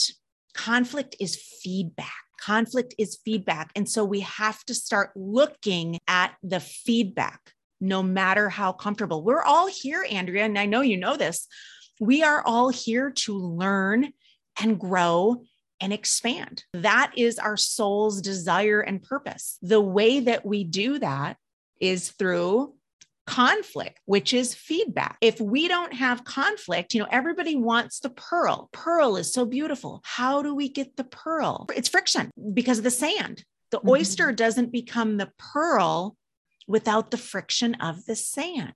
[0.55, 2.23] conflict is feedback.
[2.41, 3.69] Conflict is feedback.
[3.75, 7.53] And so we have to start looking at the feedback.
[7.81, 9.23] no matter how comfortable.
[9.23, 11.47] We're all here, Andrea, and I know you know this.
[11.99, 14.11] We are all here to learn
[14.61, 15.43] and grow
[15.81, 16.63] and expand.
[16.73, 19.57] That is our soul's desire and purpose.
[19.61, 21.37] The way that we do that
[21.79, 22.73] is through
[23.29, 25.17] conflict, which is feedback.
[25.21, 28.69] If we don't have conflict, you know, everybody wants the pearl.
[28.71, 30.01] Pearl is so beautiful.
[30.03, 31.67] How do we get the pearl?
[31.75, 33.43] It's friction because of the sand.
[33.69, 33.89] The mm-hmm.
[33.89, 36.17] oyster doesn't become the pearl
[36.67, 38.73] without the friction of the sand.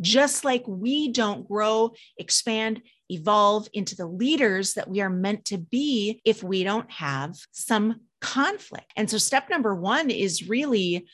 [0.00, 5.58] Just like we don't grow, expand, evolve into the leaders that we are meant to
[5.58, 8.92] be if we don't have some conflict.
[8.96, 11.06] And so, step number one is really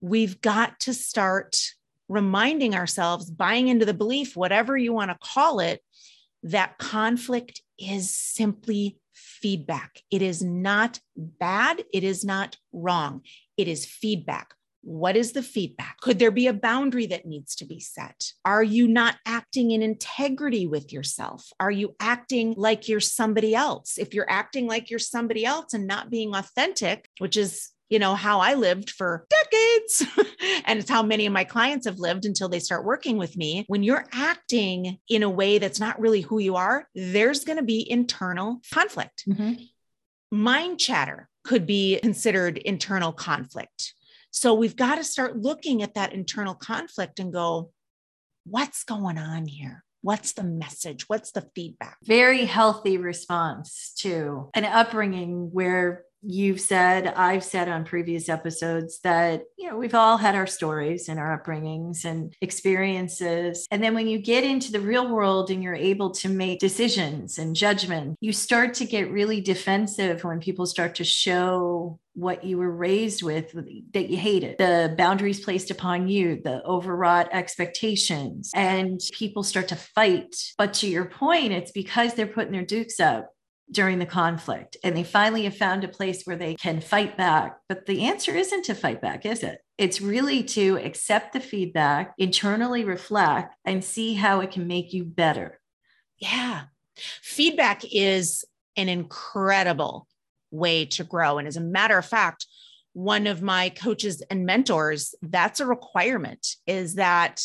[0.00, 1.56] we've got to start
[2.08, 5.80] reminding ourselves, buying into the belief, whatever you want to call it,
[6.42, 10.02] that conflict is simply feedback.
[10.10, 11.84] It is not bad.
[11.92, 13.22] It is not wrong.
[13.56, 14.54] It is feedback.
[14.82, 16.00] What is the feedback?
[16.00, 18.32] Could there be a boundary that needs to be set?
[18.44, 21.46] Are you not acting in integrity with yourself?
[21.60, 23.98] Are you acting like you're somebody else?
[23.98, 28.14] If you're acting like you're somebody else and not being authentic, which is you know,
[28.14, 30.06] how I lived for decades.
[30.64, 33.64] and it's how many of my clients have lived until they start working with me.
[33.66, 37.64] When you're acting in a way that's not really who you are, there's going to
[37.64, 39.24] be internal conflict.
[39.28, 39.54] Mm-hmm.
[40.30, 43.94] Mind chatter could be considered internal conflict.
[44.30, 47.72] So we've got to start looking at that internal conflict and go,
[48.44, 49.84] what's going on here?
[50.02, 51.08] What's the message?
[51.08, 51.98] What's the feedback?
[52.04, 59.42] Very healthy response to an upbringing where you've said, I've said on previous episodes that,
[59.56, 63.66] you know, we've all had our stories and our upbringings and experiences.
[63.70, 67.38] And then when you get into the real world and you're able to make decisions
[67.38, 72.58] and judgment, you start to get really defensive when people start to show what you
[72.58, 73.52] were raised with
[73.92, 79.76] that you hated, the boundaries placed upon you, the overwrought expectations, and people start to
[79.76, 80.36] fight.
[80.58, 83.32] But to your point, it's because they're putting their dukes up
[83.72, 87.58] during the conflict and they finally have found a place where they can fight back.
[87.68, 89.60] But the answer isn't to fight back, is it?
[89.78, 95.04] It's really to accept the feedback, internally reflect, and see how it can make you
[95.04, 95.60] better.
[96.18, 96.64] Yeah.
[97.22, 98.44] Feedback is
[98.76, 100.06] an incredible
[100.50, 101.38] way to grow.
[101.38, 102.46] And as a matter of fact,
[102.92, 107.40] one of my coaches and mentors, that's a requirement is that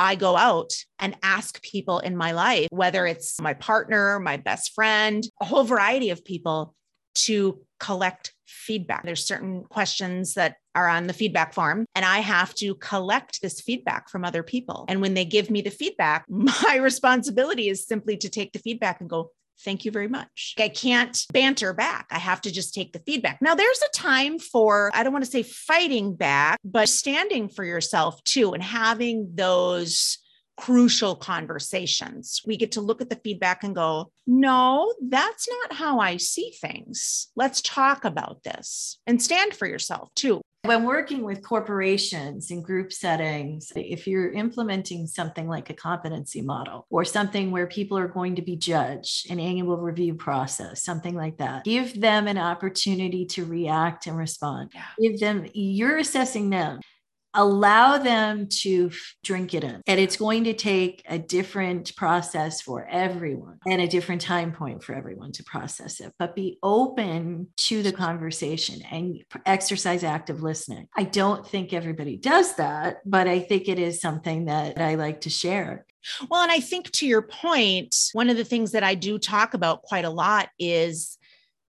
[0.00, 4.72] I go out and ask people in my life, whether it's my partner, my best
[4.74, 6.74] friend, a whole variety of people
[7.14, 9.04] to collect feedback.
[9.04, 13.60] There's certain questions that are on the feedback form, and I have to collect this
[13.60, 14.86] feedback from other people.
[14.88, 19.00] And when they give me the feedback, my responsibility is simply to take the feedback
[19.00, 19.32] and go,
[19.64, 20.54] Thank you very much.
[20.58, 22.06] I can't banter back.
[22.10, 23.40] I have to just take the feedback.
[23.42, 27.64] Now, there's a time for, I don't want to say fighting back, but standing for
[27.64, 30.18] yourself too and having those
[30.56, 32.42] crucial conversations.
[32.46, 36.52] We get to look at the feedback and go, no, that's not how I see
[36.60, 37.28] things.
[37.34, 40.42] Let's talk about this and stand for yourself too.
[40.64, 46.86] When working with corporations in group settings, if you're implementing something like a competency model
[46.90, 51.38] or something where people are going to be judged, an annual review process, something like
[51.38, 54.70] that, give them an opportunity to react and respond.
[55.00, 56.80] Give them, you're assessing them
[57.34, 58.90] allow them to
[59.22, 59.82] drink it in.
[59.86, 64.82] And it's going to take a different process for everyone and a different time point
[64.82, 66.12] for everyone to process it.
[66.18, 70.88] But be open to the conversation and exercise active listening.
[70.96, 75.22] I don't think everybody does that, but I think it is something that I like
[75.22, 75.86] to share.
[76.30, 79.54] Well, and I think to your point, one of the things that I do talk
[79.54, 81.18] about quite a lot is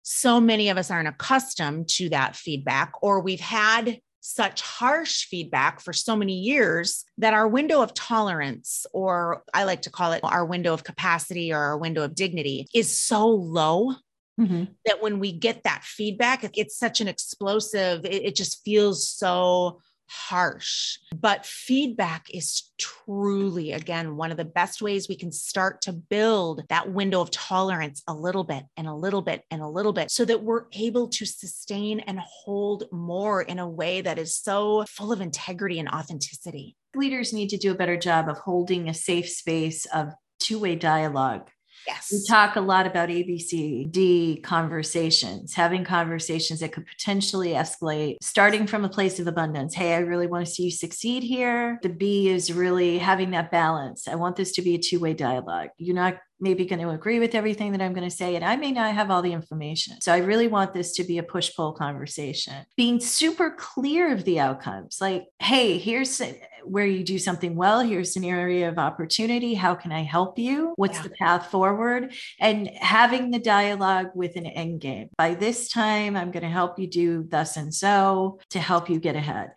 [0.02, 5.80] so many of us aren't accustomed to that feedback, or we've had such harsh feedback
[5.80, 10.20] for so many years that our window of tolerance, or I like to call it
[10.22, 13.94] our window of capacity or our window of dignity, is so low
[14.38, 14.64] Mm-hmm.
[14.86, 19.80] that when we get that feedback, it's such an explosive, it, it, just feels so
[20.08, 20.98] harsh.
[21.14, 26.62] But feedback is truly, again, one of the best ways we can start to build
[26.68, 30.10] that window of tolerance a little bit and a little bit and a little bit
[30.10, 34.84] so that we're able to sustain and hold more in a way that is so
[34.88, 36.76] full of integrity and authenticity.
[36.94, 40.74] Leaders need to do a better job of holding a safe space of two way
[40.74, 41.50] dialogue
[41.88, 42.10] Yes.
[42.12, 48.84] We talk a lot about ABCD conversations, having conversations that could potentially escalate, starting from
[48.84, 49.74] a place of abundance.
[49.74, 51.78] Hey, I really want to see you succeed here.
[51.82, 54.06] The B is really having that balance.
[54.06, 55.70] I want this to be a two way dialogue.
[55.78, 58.56] You're not maybe going to agree with everything that I'm going to say, and I
[58.56, 60.00] may not have all the information.
[60.00, 62.64] So I really want this to be a push pull conversation.
[62.76, 66.20] Being super clear of the outcomes like, hey, here's
[66.64, 67.80] where you do something well.
[67.80, 69.54] Here's an area of opportunity.
[69.54, 70.74] How can I help you?
[70.76, 71.02] What's yeah.
[71.04, 72.12] the path forward?
[72.40, 75.08] And having the dialogue with an end game.
[75.16, 79.00] By this time, I'm going to help you do thus and so to help you
[79.00, 79.52] get ahead.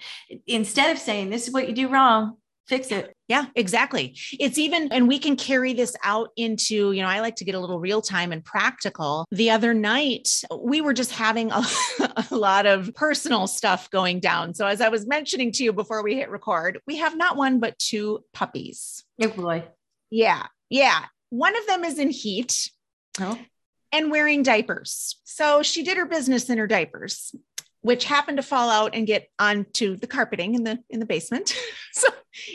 [0.47, 2.37] Instead of saying, this is what you do wrong,
[2.67, 3.15] fix it.
[3.27, 4.17] Yeah, exactly.
[4.39, 7.55] It's even, and we can carry this out into, you know, I like to get
[7.55, 9.25] a little real time and practical.
[9.31, 11.63] The other night, we were just having a,
[12.31, 14.53] a, lot of personal stuff going down.
[14.53, 17.59] So, as I was mentioning to you before we hit record, we have not one,
[17.59, 19.03] but two puppies.
[19.21, 19.63] Oh, boy.
[20.09, 20.47] Yeah.
[20.69, 21.05] Yeah.
[21.29, 22.69] One of them is in heat.
[23.19, 23.37] Oh.
[23.93, 25.19] And wearing diapers.
[25.25, 27.35] So she did her business in her diapers
[27.81, 31.55] which happened to fall out and get onto the carpeting in the in the basement.
[31.93, 32.07] so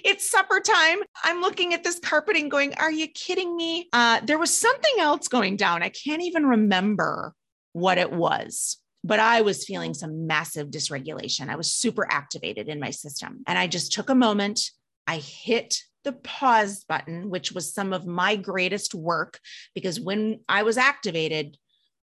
[0.05, 0.99] it's supper time.
[1.25, 3.89] I'm looking at this carpeting going, are you kidding me?
[3.93, 5.83] Uh, there was something else going down.
[5.83, 7.35] I can't even remember
[7.73, 8.79] what it was.
[9.05, 11.49] But I was feeling some massive dysregulation.
[11.49, 13.45] I was super activated in my system.
[13.47, 14.61] And I just took a moment.
[15.07, 19.39] I hit the pause button, which was some of my greatest work
[19.75, 21.57] because when I was activated,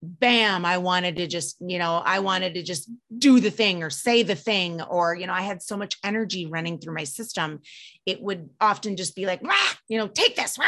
[0.02, 3.90] bam, I wanted to just, you know, I wanted to just do the thing or
[3.90, 7.60] say the thing, or, you know, I had so much energy running through my system.
[8.06, 9.42] It would often just be like,
[9.88, 10.58] you know, take this.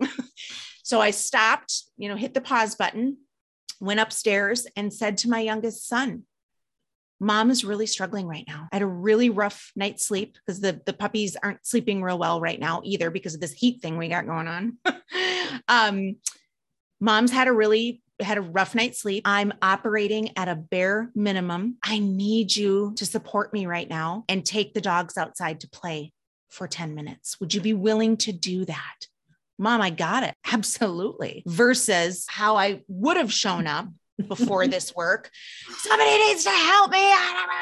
[0.82, 3.18] so I stopped, you know, hit the pause button,
[3.80, 6.24] went upstairs and said to my youngest son,
[7.18, 8.68] Mom is really struggling right now.
[8.70, 12.40] I had a really rough night's sleep because the, the puppies aren't sleeping real well
[12.40, 14.76] right now either because of this heat thing we got going on.
[15.68, 16.16] um,
[17.00, 19.22] mom's had a really had a rough night's sleep.
[19.26, 21.76] I'm operating at a bare minimum.
[21.82, 26.12] I need you to support me right now and take the dogs outside to play
[26.48, 27.38] for 10 minutes.
[27.40, 29.06] Would you be willing to do that?
[29.58, 30.34] Mom, I got it.
[30.52, 31.42] Absolutely.
[31.46, 33.88] Versus how I would have shown up
[34.28, 35.30] before this work.
[35.78, 37.12] Somebody needs to help me.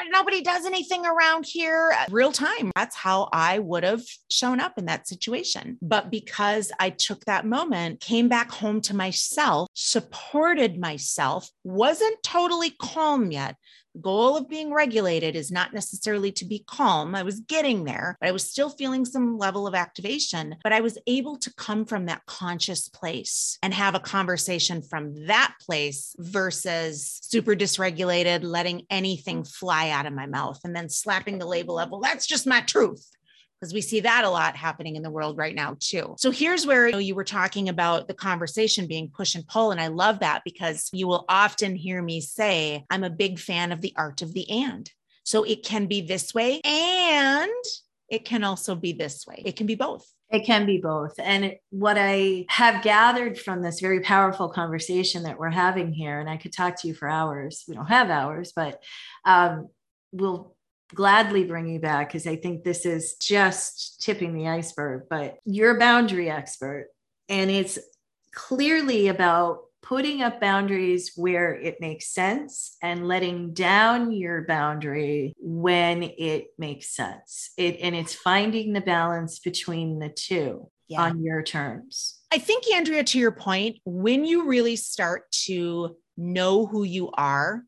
[0.09, 1.93] Nobody does anything around here.
[2.09, 2.71] Real time.
[2.75, 5.77] That's how I would have shown up in that situation.
[5.81, 12.71] But because I took that moment, came back home to myself, supported myself, wasn't totally
[12.79, 13.55] calm yet,
[14.01, 17.15] goal of being regulated is not necessarily to be calm.
[17.15, 20.55] I was getting there, but I was still feeling some level of activation.
[20.63, 25.27] But I was able to come from that conscious place and have a conversation from
[25.27, 31.37] that place versus super dysregulated, letting anything fly out of my mouth and then slapping
[31.37, 33.09] the label of, well, that's just my truth
[33.65, 36.15] because we see that a lot happening in the world right now too.
[36.19, 39.71] So here's where you, know, you were talking about the conversation being push and pull
[39.71, 43.71] and I love that because you will often hear me say I'm a big fan
[43.71, 44.89] of the art of the and.
[45.23, 47.51] So it can be this way and
[48.07, 49.41] it can also be this way.
[49.43, 50.05] It can be both.
[50.29, 51.15] It can be both.
[51.17, 56.29] And what I have gathered from this very powerful conversation that we're having here, and
[56.29, 57.63] I could talk to you for hours.
[57.67, 58.83] We don't have hours, but
[59.23, 59.69] um,
[60.11, 60.54] we'll
[60.93, 65.03] gladly bring you back because I think this is just tipping the iceberg.
[65.09, 66.89] But you're a boundary expert,
[67.29, 67.79] and it's
[68.33, 76.01] clearly about putting up boundaries where it makes sense and letting down your boundary when
[76.03, 77.51] it makes sense.
[77.57, 81.01] It and it's finding the balance between the two yeah.
[81.01, 82.19] on your terms.
[82.31, 87.63] I think Andrea to your point, when you really start to know who you are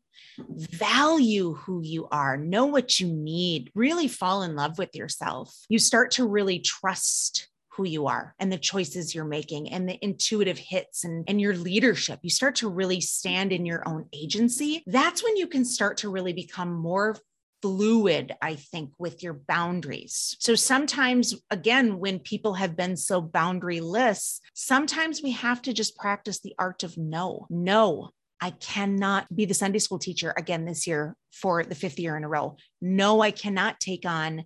[0.48, 5.54] value who you are, know what you need, really fall in love with yourself.
[5.68, 9.98] You start to really trust who you are and the choices you're making and the
[10.02, 12.18] intuitive hits and, and your leadership.
[12.22, 14.82] You start to really stand in your own agency.
[14.86, 17.16] That's when you can start to really become more
[17.62, 20.36] fluid, I think, with your boundaries.
[20.40, 26.40] So sometimes, again, when people have been so boundaryless, sometimes we have to just practice
[26.40, 27.46] the art of no.
[27.50, 28.10] No,
[28.40, 32.24] I cannot be the Sunday school teacher again this year for the fifth year in
[32.24, 32.56] a row.
[32.80, 34.44] No, I cannot take on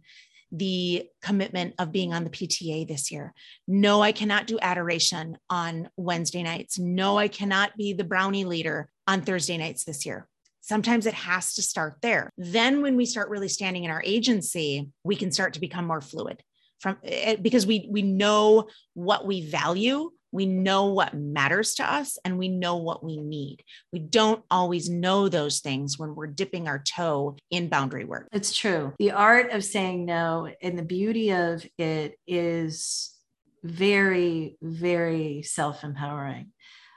[0.50, 3.32] the commitment of being on the PTA this year.
[3.66, 6.78] No, I cannot do adoration on Wednesday nights.
[6.78, 10.28] No, I cannot be the brownie leader on Thursday nights this year.
[10.60, 12.30] Sometimes it has to start there.
[12.36, 16.00] Then, when we start really standing in our agency, we can start to become more
[16.00, 16.42] fluid
[16.78, 22.18] from eh, because we we know what we value we know what matters to us
[22.24, 23.62] and we know what we need.
[23.92, 28.28] We don't always know those things when we're dipping our toe in boundary work.
[28.32, 28.94] It's true.
[28.98, 33.14] The art of saying no and the beauty of it is
[33.62, 36.52] very, very self empowering.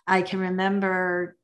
[0.08, 1.36] I can remember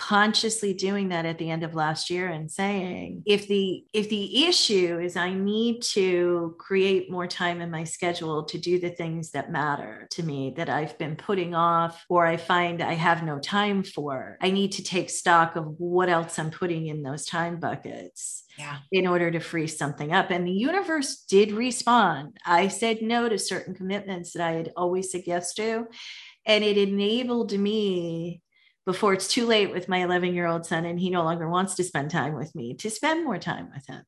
[0.00, 4.46] consciously doing that at the end of last year and saying if the if the
[4.46, 9.32] issue is i need to create more time in my schedule to do the things
[9.32, 13.38] that matter to me that i've been putting off or i find i have no
[13.38, 17.60] time for i need to take stock of what else i'm putting in those time
[17.60, 18.78] buckets yeah.
[18.90, 20.30] in order to free something up.
[20.30, 22.36] And the universe did respond.
[22.44, 25.86] I said no to certain commitments that I had always said yes to.
[26.44, 28.42] And it enabled me
[28.86, 31.74] before it's too late with my 11 year old son and he no longer wants
[31.74, 34.02] to spend time with me to spend more time with him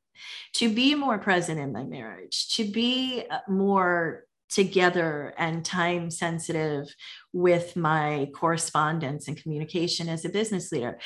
[0.54, 6.94] to be more present in my marriage to be uh, more together and time sensitive
[7.32, 10.98] with my correspondence and communication as a business leader.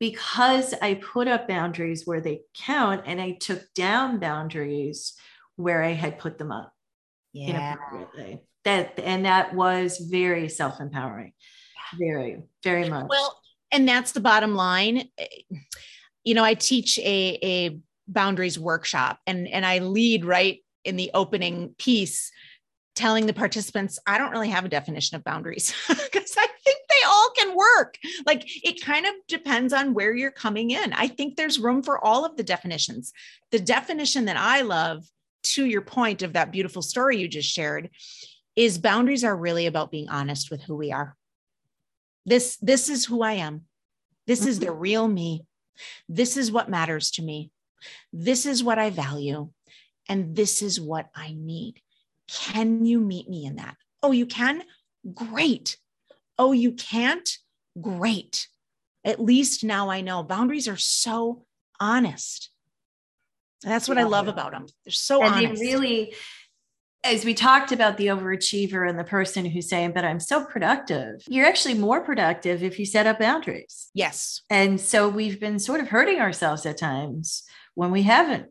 [0.00, 5.12] Because I put up boundaries where they count and I took down boundaries
[5.56, 6.72] where I had put them up
[7.34, 7.74] yeah.
[8.64, 11.32] That and that was very self-empowering
[11.98, 13.06] very, very much.
[13.08, 13.40] Well,
[13.72, 15.08] and that's the bottom line.
[16.24, 21.10] You know, I teach a, a boundaries workshop and, and I lead right in the
[21.14, 22.30] opening piece
[22.94, 25.74] telling the participants i don't really have a definition of boundaries.
[25.88, 27.98] Because i think they all can work.
[28.24, 30.92] Like it kind of depends on where you're coming in.
[30.92, 33.12] I think there's room for all of the definitions.
[33.50, 35.04] The definition that i love
[35.44, 37.90] to your point of that beautiful story you just shared
[38.56, 41.16] is boundaries are really about being honest with who we are
[42.26, 43.62] this this is who i am.
[44.26, 44.48] This mm-hmm.
[44.48, 45.44] is the real me.
[46.08, 47.50] This is what matters to me.
[48.12, 49.50] This is what i value.
[50.08, 51.80] And this is what i need.
[52.28, 53.76] Can you meet me in that?
[54.02, 54.62] Oh you can?
[55.12, 55.76] Great.
[56.38, 57.28] Oh you can't?
[57.80, 58.48] Great.
[59.04, 60.22] At least now i know.
[60.22, 61.44] Boundaries are so
[61.80, 62.50] honest.
[63.62, 64.04] That's what yeah.
[64.04, 65.60] i love about them they're so and honest.
[65.60, 66.14] they really
[67.04, 71.22] as we talked about the overachiever and the person who's saying, but I'm so productive,
[71.28, 73.90] you're actually more productive if you set up boundaries.
[73.92, 74.40] Yes.
[74.48, 77.44] And so we've been sort of hurting ourselves at times
[77.74, 78.46] when we haven't.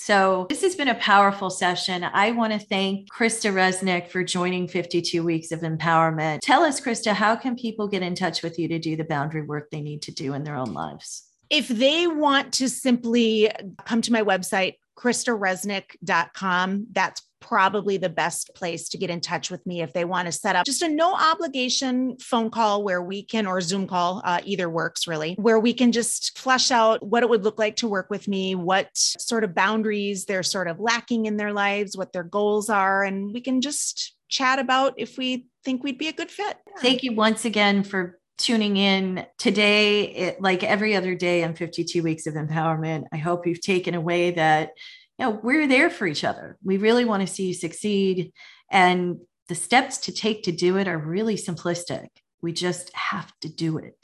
[0.00, 2.04] So this has been a powerful session.
[2.04, 6.38] I want to thank Krista Resnick for joining 52 Weeks of Empowerment.
[6.40, 9.42] Tell us, Krista, how can people get in touch with you to do the boundary
[9.42, 11.24] work they need to do in their own lives?
[11.50, 13.50] If they want to simply
[13.84, 19.64] come to my website, kristaresnick.com, that's probably the best place to get in touch with
[19.66, 23.22] me if they want to set up just a no obligation phone call where we
[23.22, 27.22] can, or Zoom call, uh, either works really, where we can just flesh out what
[27.22, 30.80] it would look like to work with me, what sort of boundaries they're sort of
[30.80, 35.16] lacking in their lives, what their goals are, and we can just chat about if
[35.16, 36.56] we think we'd be a good fit.
[36.80, 42.04] Thank you once again for tuning in today it, like every other day on 52
[42.04, 44.70] weeks of empowerment i hope you've taken away that
[45.18, 46.56] you know, we're there for each other.
[46.62, 48.32] We really want to see you succeed.
[48.70, 52.06] And the steps to take to do it are really simplistic.
[52.40, 53.94] We just have to do it.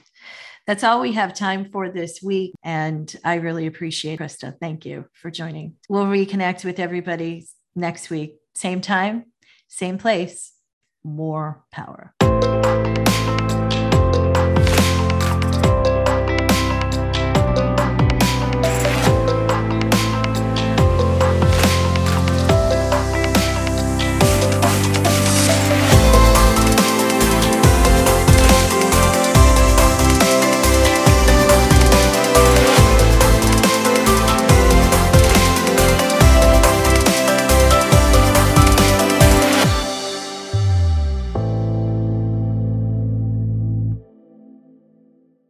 [0.66, 2.54] That's all we have time for this week.
[2.64, 4.54] And I really appreciate Krista.
[4.58, 5.74] Thank you for joining.
[5.88, 7.46] We'll reconnect with everybody
[7.76, 8.36] next week.
[8.54, 9.26] Same time,
[9.68, 10.52] same place,
[11.04, 12.14] more power.